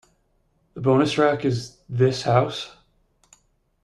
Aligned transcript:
The 0.73 0.81
bonus 0.81 1.11
track 1.11 1.45
Is 1.45 1.77
This 1.87 2.23
House? 2.23 2.75